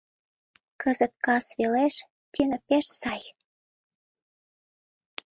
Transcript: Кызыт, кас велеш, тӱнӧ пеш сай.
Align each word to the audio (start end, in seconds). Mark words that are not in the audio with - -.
Кызыт, 0.81 1.13
кас 1.25 1.45
велеш, 1.57 1.95
тӱнӧ 2.33 2.57
пеш 2.67 2.85
сай. 2.99 3.21